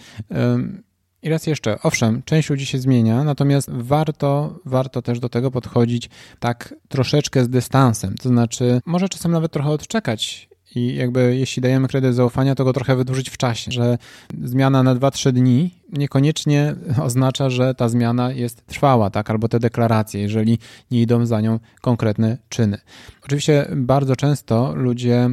I 1.22 1.29
raz 1.29 1.48
jeszcze, 1.48 1.79
owszem, 1.84 2.24
część 2.25 2.50
ludzi 2.50 2.65
się 2.65 2.77
zmienia, 2.77 3.24
natomiast 3.24 3.70
warto, 3.72 4.60
warto 4.65 5.01
też 5.01 5.20
do 5.20 5.29
tego 5.29 5.51
podchodzić 5.51 6.10
tak 6.39 6.75
troszeczkę 6.88 7.44
z 7.44 7.50
dystansem. 7.50 8.15
To 8.15 8.29
znaczy, 8.29 8.82
może 8.86 9.10
czasem 9.10 9.32
nawet 9.32 9.51
trochę 9.51 9.70
odczekać 9.70 10.49
i 10.75 10.95
jakby 10.95 11.35
jeśli 11.35 11.61
dajemy 11.61 11.88
kredyt 11.88 12.15
zaufania, 12.15 12.55
to 12.55 12.63
go 12.63 12.73
trochę 12.73 12.95
wydłużyć 12.95 13.29
w 13.29 13.38
czasie, 13.38 13.71
że 13.71 13.97
zmiana 14.43 14.83
na 14.83 14.95
2-3 14.95 15.31
dni 15.31 15.71
niekoniecznie 15.93 16.75
oznacza, 17.07 17.49
że 17.49 17.75
ta 17.75 17.89
zmiana 17.89 18.31
jest 18.31 18.65
trwała, 18.65 19.09
tak, 19.09 19.29
albo 19.29 19.47
te 19.47 19.59
deklaracje, 19.59 20.21
jeżeli 20.21 20.59
nie 20.91 21.01
idą 21.01 21.25
za 21.25 21.41
nią 21.41 21.59
konkretne 21.81 22.38
czyny. 22.49 22.77
Oczywiście 23.23 23.67
bardzo 23.75 24.15
często 24.15 24.73
ludzie 24.75 25.29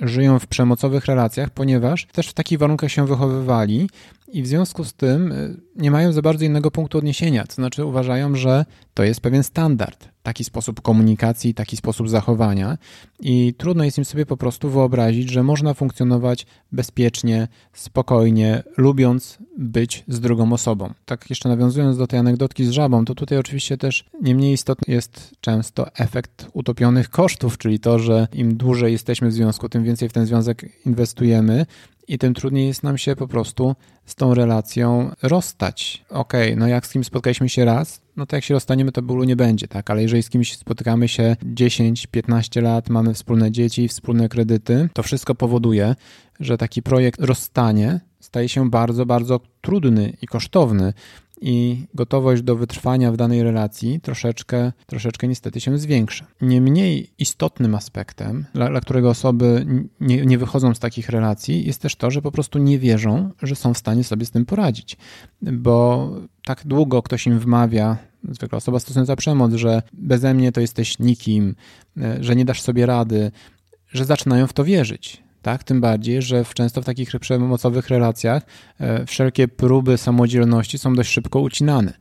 żyją 0.00 0.38
w 0.38 0.46
przemocowych 0.46 1.06
relacjach, 1.06 1.50
ponieważ 1.50 2.06
też 2.06 2.28
w 2.28 2.34
takich 2.34 2.58
warunkach 2.58 2.92
się 2.92 3.06
wychowywali 3.06 3.88
i 4.32 4.42
w 4.42 4.46
związku 4.46 4.84
z 4.84 4.94
tym 4.94 5.32
y, 5.32 5.60
nie 5.76 5.90
mają 5.90 6.12
za 6.12 6.22
bardzo 6.22 6.44
innego 6.44 6.70
punktu 6.70 6.98
odniesienia, 6.98 7.46
to 7.46 7.54
znaczy 7.54 7.84
uważają, 7.84 8.34
że 8.36 8.64
to 8.94 9.04
jest 9.04 9.20
pewien 9.20 9.42
standard, 9.42 10.08
taki 10.22 10.44
sposób 10.44 10.80
komunikacji, 10.80 11.54
taki 11.54 11.76
sposób 11.76 12.08
zachowania. 12.08 12.78
I 13.20 13.54
trudno 13.58 13.84
jest 13.84 13.98
im 13.98 14.04
sobie 14.04 14.26
po 14.26 14.36
prostu 14.36 14.70
wyobrazić, 14.70 15.30
że 15.30 15.42
można 15.42 15.74
funkcjonować 15.74 16.46
bezpiecznie, 16.72 17.48
spokojnie, 17.72 18.62
lubiąc 18.76 19.38
być 19.58 20.04
z 20.08 20.20
drugą 20.20 20.52
osobą. 20.52 20.92
Tak 21.04 21.30
jeszcze 21.30 21.48
nawiązując 21.48 21.98
do 21.98 22.06
tej 22.06 22.18
anegdotki 22.18 22.64
z 22.64 22.70
żabą, 22.70 23.04
to 23.04 23.14
tutaj 23.14 23.38
oczywiście 23.38 23.76
też 23.76 24.04
nie 24.22 24.34
mniej 24.34 24.52
istotny 24.52 24.94
jest 24.94 25.34
często 25.40 25.94
efekt 25.94 26.46
utopionych 26.52 27.10
kosztów, 27.10 27.58
czyli 27.58 27.80
to, 27.80 27.98
że 27.98 28.28
im 28.32 28.56
dłużej 28.56 28.92
jesteśmy 28.92 29.28
w 29.28 29.32
związku, 29.32 29.68
tym 29.68 29.84
więcej 29.84 30.08
w 30.08 30.12
ten 30.12 30.26
związek 30.26 30.86
inwestujemy 30.86 31.66
i 32.08 32.18
tym 32.18 32.34
trudniej 32.34 32.66
jest 32.66 32.82
nam 32.82 32.98
się 32.98 33.16
po 33.16 33.28
prostu 33.28 33.74
z 34.06 34.14
tą 34.14 34.34
relacją 34.34 35.10
rozstać. 35.22 36.04
Okej, 36.10 36.46
okay, 36.46 36.56
no 36.56 36.66
jak 36.66 36.86
z 36.86 36.92
kimś 36.92 37.06
spotkaliśmy 37.06 37.48
się 37.48 37.64
raz, 37.64 38.00
no 38.16 38.26
to 38.26 38.36
jak 38.36 38.44
się 38.44 38.54
rozstaniemy, 38.54 38.92
to 38.92 39.02
bólu 39.02 39.24
nie 39.24 39.36
będzie, 39.36 39.68
tak? 39.68 39.90
Ale 39.90 40.02
jeżeli 40.02 40.22
z 40.22 40.30
kimś 40.30 40.56
spotykamy 40.56 41.08
się 41.08 41.36
10-15 41.54 42.62
lat, 42.62 42.88
mamy 42.88 43.14
wspólne 43.14 43.50
dzieci, 43.50 43.88
wspólne 43.88 44.28
kredyty, 44.28 44.88
to 44.92 45.02
wszystko 45.02 45.34
powoduje, 45.34 45.94
że 46.40 46.58
taki 46.58 46.82
projekt 46.82 47.20
rozstanie 47.20 48.00
staje 48.20 48.48
się 48.48 48.70
bardzo, 48.70 49.06
bardzo 49.06 49.40
trudny 49.60 50.12
i 50.22 50.26
kosztowny 50.26 50.92
i 51.40 51.86
gotowość 51.94 52.42
do 52.42 52.56
wytrwania 52.56 53.12
w 53.12 53.16
danej 53.16 53.42
relacji 53.42 54.00
troszeczkę, 54.00 54.72
troszeczkę 54.86 55.28
niestety 55.28 55.60
się 55.60 55.78
zwiększa. 55.78 56.26
Nie 56.40 56.60
mniej 56.60 57.10
istotnym 57.18 57.74
aspektem, 57.74 58.44
dla, 58.54 58.68
dla 58.68 58.80
którego 58.80 59.10
osoby 59.10 59.66
nie, 60.00 60.26
nie 60.26 60.38
wychodzą 60.38 60.74
z 60.74 60.78
takich 60.78 61.08
relacji, 61.08 61.66
jest 61.66 61.82
też 61.82 61.96
to, 61.96 62.10
że 62.10 62.22
po 62.22 62.32
prostu 62.32 62.58
nie 62.58 62.78
wierzą, 62.78 63.30
że 63.42 63.56
są 63.56 63.74
w 63.74 63.78
stanie 63.78 64.04
sobie 64.04 64.26
z 64.26 64.30
tym 64.30 64.46
poradzić. 64.46 64.96
Bo 65.42 66.10
tak 66.44 66.62
długo 66.64 67.02
ktoś 67.02 67.26
im 67.26 67.38
wmawia, 67.38 67.96
zwykle 68.30 68.56
osoba 68.56 68.80
stosująca 68.80 69.16
przemoc, 69.16 69.54
że 69.54 69.82
beze 69.92 70.34
mnie 70.34 70.52
to 70.52 70.60
jesteś 70.60 70.98
nikim, 70.98 71.54
że 72.20 72.36
nie 72.36 72.44
dasz 72.44 72.62
sobie 72.62 72.86
rady, 72.86 73.30
że 73.92 74.04
zaczynają 74.04 74.46
w 74.46 74.52
to 74.52 74.64
wierzyć 74.64 75.27
tak? 75.42 75.64
Tym 75.64 75.80
bardziej, 75.80 76.22
że 76.22 76.44
często 76.54 76.82
w 76.82 76.84
takich 76.84 77.10
przemocowych 77.20 77.88
relacjach 77.88 78.42
e, 78.80 79.06
wszelkie 79.06 79.48
próby 79.48 79.98
samodzielności 79.98 80.78
są 80.78 80.94
dość 80.94 81.10
szybko 81.10 81.40
ucinane. 81.40 81.92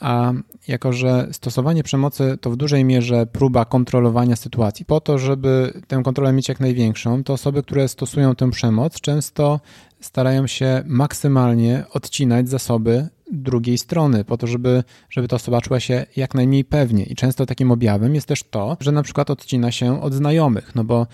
A 0.00 0.32
jako, 0.68 0.92
że 0.92 1.28
stosowanie 1.32 1.82
przemocy 1.82 2.38
to 2.40 2.50
w 2.50 2.56
dużej 2.56 2.84
mierze 2.84 3.26
próba 3.26 3.64
kontrolowania 3.64 4.36
sytuacji, 4.36 4.84
po 4.84 5.00
to, 5.00 5.18
żeby 5.18 5.80
tę 5.86 6.02
kontrolę 6.04 6.32
mieć 6.32 6.48
jak 6.48 6.60
największą, 6.60 7.24
to 7.24 7.32
osoby, 7.32 7.62
które 7.62 7.88
stosują 7.88 8.34
tę 8.34 8.50
przemoc, 8.50 9.00
często 9.00 9.60
starają 10.00 10.46
się 10.46 10.82
maksymalnie 10.86 11.84
odcinać 11.92 12.48
zasoby 12.48 13.08
drugiej 13.32 13.78
strony, 13.78 14.24
po 14.24 14.36
to, 14.36 14.46
żeby, 14.46 14.84
żeby 15.10 15.28
ta 15.28 15.36
osoba 15.36 15.60
czuła 15.60 15.80
się 15.80 16.06
jak 16.16 16.34
najmniej 16.34 16.64
pewnie. 16.64 17.04
I 17.04 17.14
często 17.14 17.46
takim 17.46 17.70
objawem 17.70 18.14
jest 18.14 18.28
też 18.28 18.42
to, 18.42 18.76
że 18.80 18.92
na 18.92 19.02
przykład 19.02 19.30
odcina 19.30 19.72
się 19.72 20.02
od 20.02 20.14
znajomych, 20.14 20.74
no 20.74 20.84
bo 20.84 21.06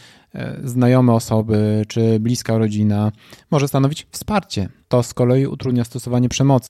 znajome 0.64 1.12
osoby 1.12 1.84
czy 1.88 2.20
bliska 2.20 2.58
rodzina 2.58 3.12
może 3.50 3.68
stanowić 3.68 4.06
wsparcie. 4.10 4.68
To 4.88 5.02
z 5.02 5.14
kolei 5.14 5.46
utrudnia 5.46 5.84
stosowanie 5.84 6.28
przemocy. 6.28 6.68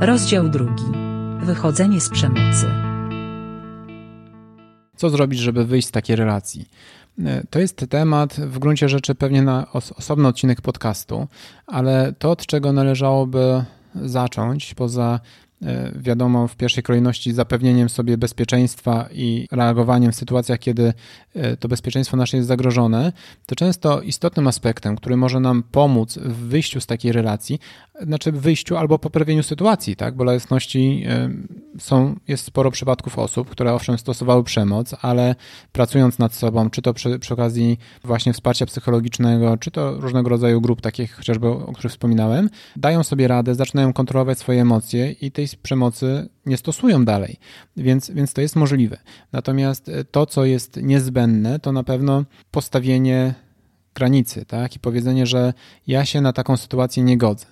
Rozdział 0.00 0.48
drugi. 0.48 0.84
Wychodzenie 1.42 2.00
z 2.00 2.10
przemocy. 2.10 2.66
Co 4.96 5.10
zrobić, 5.10 5.40
żeby 5.40 5.64
wyjść 5.64 5.88
z 5.88 5.90
takiej 5.90 6.16
relacji? 6.16 6.68
E, 7.18 7.46
to 7.50 7.58
jest 7.58 7.86
temat 7.90 8.34
w 8.34 8.58
gruncie 8.58 8.88
rzeczy 8.88 9.14
pewnie 9.14 9.42
na 9.42 9.66
osobny 9.72 10.28
odcinek 10.28 10.60
podcastu, 10.60 11.26
ale 11.66 12.12
to, 12.18 12.30
od 12.30 12.46
czego 12.46 12.72
należałoby 12.72 13.64
zacząć, 13.94 14.74
poza 14.74 15.20
E, 15.20 15.43
wiadomo, 15.96 16.48
w 16.48 16.56
pierwszej 16.56 16.82
kolejności 16.82 17.32
zapewnieniem 17.32 17.88
sobie 17.88 18.18
bezpieczeństwa 18.18 19.08
i 19.12 19.48
reagowaniem 19.52 20.12
w 20.12 20.16
sytuacjach, 20.16 20.58
kiedy 20.58 20.92
e, 21.34 21.56
to 21.56 21.68
bezpieczeństwo 21.68 22.16
nasze 22.16 22.36
jest 22.36 22.48
zagrożone, 22.48 23.12
to 23.46 23.54
często 23.54 24.00
istotnym 24.00 24.46
aspektem, 24.46 24.96
który 24.96 25.16
może 25.16 25.40
nam 25.40 25.62
pomóc 25.62 26.18
w 26.18 26.36
wyjściu 26.36 26.80
z 26.80 26.86
takiej 26.86 27.12
relacji, 27.12 27.58
znaczy 28.02 28.32
wyjściu 28.32 28.76
albo 28.76 28.98
poprawieniu 28.98 29.42
sytuacji, 29.42 29.96
tak? 29.96 30.16
Bo 30.16 30.24
dla 30.24 30.32
jasności 30.32 31.04
e, 31.06 31.30
są, 31.78 32.16
jest 32.28 32.44
sporo 32.44 32.70
przypadków 32.70 33.18
osób, 33.18 33.50
które 33.50 33.74
owszem 33.74 33.98
stosowały 33.98 34.44
przemoc, 34.44 34.94
ale 35.02 35.34
pracując 35.72 36.18
nad 36.18 36.34
sobą, 36.34 36.70
czy 36.70 36.82
to 36.82 36.94
przy, 36.94 37.18
przy 37.18 37.34
okazji 37.34 37.78
właśnie 38.04 38.32
wsparcia 38.32 38.66
psychologicznego, 38.66 39.56
czy 39.56 39.70
to 39.70 40.00
różnego 40.00 40.28
rodzaju 40.28 40.60
grup, 40.60 40.80
takich 40.80 41.14
chociażby, 41.14 41.48
o 41.48 41.72
których 41.72 41.92
wspominałem, 41.92 42.50
dają 42.76 43.02
sobie 43.02 43.28
radę, 43.28 43.54
zaczynają 43.54 43.92
kontrolować 43.92 44.38
swoje 44.38 44.60
emocje 44.60 45.12
i 45.12 45.30
tej 45.30 45.43
przemocy 45.56 46.28
nie 46.46 46.56
stosują 46.56 47.04
dalej, 47.04 47.36
więc, 47.76 48.10
więc 48.10 48.32
to 48.32 48.40
jest 48.40 48.56
możliwe. 48.56 48.98
Natomiast 49.32 49.90
to, 50.10 50.26
co 50.26 50.44
jest 50.44 50.76
niezbędne, 50.82 51.58
to 51.58 51.72
na 51.72 51.84
pewno 51.84 52.24
postawienie 52.50 53.34
granicy, 53.94 54.44
tak? 54.44 54.76
I 54.76 54.78
powiedzenie, 54.78 55.26
że 55.26 55.52
ja 55.86 56.04
się 56.04 56.20
na 56.20 56.32
taką 56.32 56.56
sytuację 56.56 57.02
nie 57.02 57.18
godzę. 57.18 57.46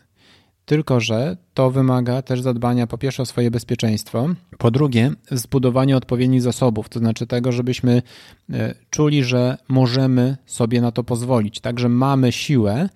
Tylko, 0.64 1.00
że 1.00 1.36
to 1.54 1.70
wymaga 1.70 2.22
też 2.22 2.40
zadbania 2.40 2.86
po 2.86 2.98
pierwsze 2.98 3.22
o 3.22 3.26
swoje 3.26 3.50
bezpieczeństwo, 3.50 4.28
po 4.58 4.70
drugie 4.70 5.10
zbudowanie 5.30 5.96
odpowiednich 5.96 6.42
zasobów, 6.42 6.88
to 6.88 6.98
znaczy 6.98 7.26
tego, 7.26 7.52
żebyśmy 7.52 8.02
e, 8.52 8.74
czuli, 8.90 9.24
że 9.24 9.58
możemy 9.68 10.36
sobie 10.46 10.80
na 10.80 10.92
to 10.92 11.04
pozwolić, 11.04 11.60
tak, 11.60 11.80
że 11.80 11.88
mamy 11.88 12.32
siłę 12.32 12.88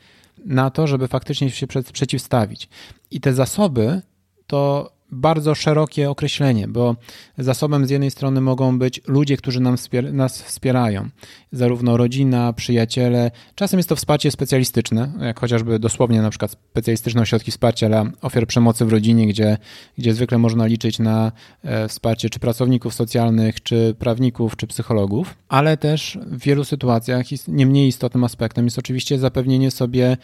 na 0.45 0.71
to, 0.71 0.87
żeby 0.87 1.09
faktycznie 1.09 1.50
się 1.50 1.67
przeciwstawić. 1.93 2.69
I 3.11 3.21
te 3.21 3.33
zasoby 3.33 4.03
to 4.47 4.97
bardzo 5.11 5.55
szerokie 5.55 6.11
określenie, 6.11 6.69
bo 6.69 6.97
zasobem 7.38 7.87
z 7.87 7.91
jednej 7.91 8.11
strony 8.11 8.41
mogą 8.41 8.79
być 8.79 9.00
ludzie, 9.07 9.37
którzy 9.37 9.61
nam 9.61 9.76
wspier 9.76 10.15
nas 10.15 10.43
wspierają, 10.43 11.09
zarówno 11.53 11.97
rodzina, 11.97 12.53
przyjaciele. 12.53 13.31
Czasem 13.55 13.79
jest 13.79 13.88
to 13.88 13.97
wsparcie 13.97 14.31
specjalistyczne, 14.31 15.12
jak 15.21 15.41
chociażby 15.41 15.79
dosłownie 15.79 16.23
na 16.23 16.31
przykład 16.31 16.50
specjalistyczne 16.50 17.23
ośrodki 17.23 17.50
wsparcia 17.50 17.88
dla 17.88 18.05
ofiar 18.23 18.47
przemocy 18.47 18.85
w 18.85 18.93
rodzinie, 18.93 19.26
gdzie, 19.26 19.59
gdzie 19.99 20.15
zwykle 20.15 20.38
można 20.38 20.67
liczyć 20.67 20.99
na 20.99 21.33
e, 21.62 21.88
wsparcie 21.88 22.31
czy 22.31 22.38
pracowników 22.38 22.95
socjalnych, 22.95 23.62
czy 23.62 23.95
prawników, 23.99 24.57
czy 24.57 24.67
psychologów, 24.67 25.35
ale 25.49 25.76
też 25.76 26.19
w 26.26 26.43
wielu 26.43 26.65
sytuacjach 26.65 27.26
nie 27.49 27.67
mniej 27.67 27.88
istotnym 27.88 28.25
aspektem 28.25 28.65
jest 28.65 28.79
oczywiście 28.79 29.19
zapewnienie 29.19 29.71
sobie 29.71 30.17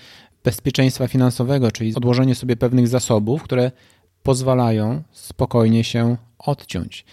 bezpieczeństwa 0.45 1.09
finansowego, 1.09 1.71
czyli 1.71 1.95
odłożenie 1.95 2.35
sobie 2.35 2.57
pewnych 2.57 2.89
zasobów, 2.89 3.43
które 3.43 3.71
pozwalają 4.23 5.03
spokojnie 5.13 5.85
się 5.85 6.17
odciąć. 6.39 7.05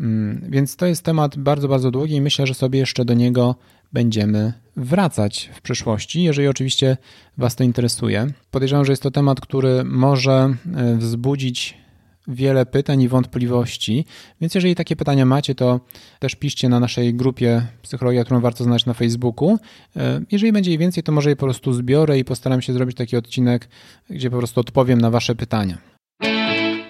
Mm, 0.00 0.46
więc 0.50 0.76
to 0.76 0.86
jest 0.86 1.04
temat 1.04 1.38
bardzo, 1.38 1.68
bardzo 1.68 1.90
długi 1.90 2.14
i 2.14 2.20
myślę, 2.20 2.46
że 2.46 2.54
sobie 2.54 2.78
jeszcze 2.78 3.04
do 3.04 3.14
niego 3.14 3.54
będziemy 3.92 4.52
wracać 4.76 5.50
w 5.54 5.60
przyszłości, 5.60 6.22
jeżeli 6.22 6.48
oczywiście 6.48 6.96
Was 7.38 7.56
to 7.56 7.64
interesuje. 7.64 8.26
Podejrzewam, 8.50 8.84
że 8.84 8.92
jest 8.92 9.02
to 9.02 9.10
temat, 9.10 9.40
który 9.40 9.84
może 9.84 10.54
e, 10.76 10.96
wzbudzić 10.96 11.82
wiele 12.28 12.66
pytań 12.66 13.02
i 13.02 13.08
wątpliwości, 13.08 14.04
więc 14.40 14.54
jeżeli 14.54 14.74
takie 14.74 14.96
pytania 14.96 15.26
macie, 15.26 15.54
to 15.54 15.80
też 16.18 16.34
piszcie 16.34 16.68
na 16.68 16.80
naszej 16.80 17.14
grupie 17.14 17.66
Psychologia, 17.82 18.24
którą 18.24 18.40
warto 18.40 18.64
znać 18.64 18.86
na 18.86 18.94
Facebooku. 18.94 19.58
E, 19.96 20.20
jeżeli 20.32 20.52
będzie 20.52 20.70
jej 20.70 20.78
więcej, 20.78 21.02
to 21.02 21.12
może 21.12 21.30
je 21.30 21.36
po 21.36 21.46
prostu 21.46 21.72
zbiorę 21.72 22.18
i 22.18 22.24
postaram 22.24 22.62
się 22.62 22.72
zrobić 22.72 22.96
taki 22.96 23.16
odcinek, 23.16 23.68
gdzie 24.10 24.30
po 24.30 24.38
prostu 24.38 24.60
odpowiem 24.60 25.00
na 25.00 25.10
Wasze 25.10 25.34
pytania. 25.34 25.91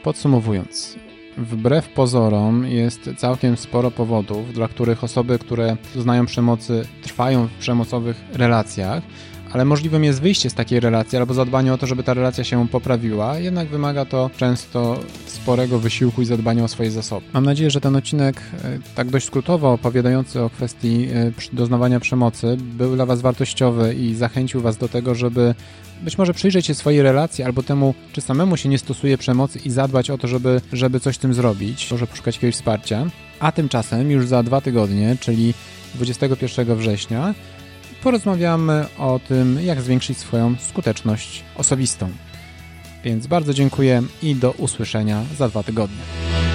Podsumowując, 0.02 0.97
wbrew 1.38 1.88
pozorom 1.88 2.66
jest 2.66 3.11
całkiem 3.16 3.56
sporo 3.56 3.90
powodów, 3.90 4.52
dla 4.52 4.68
których 4.68 5.04
osoby, 5.04 5.38
które 5.38 5.76
doznają 5.94 6.26
przemocy, 6.26 6.85
trwają 7.02 7.47
w 7.47 7.52
przemocowych 7.52 8.25
relacjach, 8.32 9.02
ale 9.52 9.64
możliwym 9.64 10.04
jest 10.04 10.21
wyjście 10.21 10.50
z 10.50 10.54
takiej 10.54 10.80
relacji 10.80 11.18
albo 11.18 11.35
zadbanie 11.35 11.73
o 11.75 11.78
to, 11.78 11.87
żeby 11.87 12.02
ta 12.02 12.14
relacja 12.14 12.44
się 12.44 12.68
poprawiła, 12.68 13.38
jednak 13.38 13.68
wymaga 13.68 14.04
to 14.04 14.30
często 14.37 15.00
sporego 15.26 15.78
wysiłku 15.78 16.23
i 16.23 16.25
zadbania 16.25 16.64
o 16.64 16.68
swoje 16.68 16.90
zasoby. 16.90 17.26
Mam 17.32 17.44
nadzieję, 17.44 17.71
że 17.71 17.80
ten 17.80 17.97
odcinek, 17.97 18.42
e, 18.64 18.78
tak 18.94 19.11
dość 19.11 19.26
skrótowo 19.26 19.73
opowiadający 19.73 20.42
o 20.42 20.50
kwestii 20.50 21.09
e, 21.14 21.32
doznawania 21.52 22.00
przemocy, 22.00 22.56
był 22.61 22.94
dla 22.94 23.06
Was 23.06 23.21
wartościowy 23.21 23.94
i 23.94 24.14
zachęcił 24.14 24.61
Was 24.61 24.76
do 24.76 24.88
tego, 24.88 25.14
żeby 25.14 25.54
być 26.02 26.18
może 26.18 26.35
przyjrzeć 26.35 26.66
się 26.66 26.75
swojej 26.75 27.02
relacji 27.02 27.44
albo 27.44 27.62
temu, 27.62 27.94
czy 28.12 28.21
samemu 28.21 28.56
się 28.56 28.68
nie 28.68 28.78
stosuje 28.78 29.18
przemocy 29.18 29.59
i 29.64 29.71
zadbać 29.71 30.11
o 30.11 30.18
to, 30.18 30.28
żeby, 30.28 30.61
żeby 30.73 31.00
coś 31.00 31.16
z 31.16 31.18
tym 31.18 31.35
zrobić, 31.35 31.90
może 31.90 32.06
poszukać 32.06 32.37
jakiegoś 32.37 32.54
wsparcia. 32.54 33.06
A 33.40 33.52
tymczasem 33.52 34.11
już 34.11 34.26
za 34.26 34.42
dwa 34.42 34.61
tygodnie, 34.61 35.16
czyli 35.21 35.54
21 35.94 36.76
września, 36.76 37.35
porozmawiamy 38.02 38.87
o 38.99 39.21
tym, 39.28 39.59
jak 39.62 39.82
zwiększyć 39.82 40.18
swoją 40.18 40.54
skuteczność 40.61 41.42
osobistą. 41.56 42.11
Więc 43.04 43.26
bardzo 43.26 43.54
dziękuję 43.54 44.02
i 44.23 44.35
do 44.35 44.50
usłyszenia 44.50 45.25
za 45.38 45.49
dwa 45.49 45.62
tygodnie. 45.62 46.51